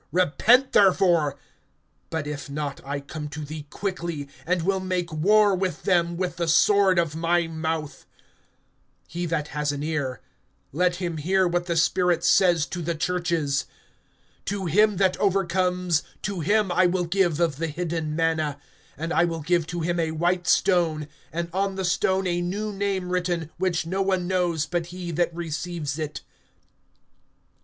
(16)Repent 0.11 0.71
therefore; 0.71 1.37
but 2.09 2.25
if 2.25 2.49
not, 2.49 2.81
I 2.83 3.01
come 3.01 3.27
to 3.29 3.45
thee 3.45 3.67
quickly, 3.69 4.27
and 4.47 4.63
will 4.63 4.79
make 4.79 5.13
war 5.13 5.53
with 5.53 5.83
them, 5.83 6.17
with 6.17 6.37
the 6.37 6.47
sword 6.47 6.97
of 6.97 7.15
my 7.15 7.45
mouth. 7.45 8.07
(17)He 9.11 9.29
that 9.29 9.49
has 9.49 9.71
an 9.71 9.83
ear, 9.83 10.19
let 10.71 10.95
him 10.95 11.17
hear 11.17 11.47
what 11.47 11.67
the 11.67 11.75
Spirit 11.75 12.23
says 12.23 12.65
to 12.65 12.81
the 12.81 12.95
churches. 12.95 13.67
To 14.45 14.65
him 14.65 14.97
that 14.97 15.17
overcomes, 15.17 16.01
to 16.23 16.39
him 16.39 16.71
I 16.71 16.87
will 16.87 17.05
give 17.05 17.39
of 17.39 17.57
the 17.57 17.67
hidden 17.67 18.15
manna; 18.15 18.57
and 18.97 19.13
I 19.13 19.25
will 19.25 19.41
give 19.41 19.67
to 19.67 19.81
him 19.81 19.99
a 19.99 20.09
white 20.09 20.47
stone, 20.47 21.09
and 21.31 21.47
on 21.53 21.75
the 21.75 21.85
stone 21.85 22.25
a 22.25 22.41
new 22.41 22.73
name 22.73 23.09
written, 23.09 23.51
which 23.59 23.85
no 23.85 24.01
one 24.01 24.27
knows 24.27 24.65
but 24.65 24.87
he 24.87 25.11
that 25.11 25.31
receives 25.35 25.99
it. 25.99 26.21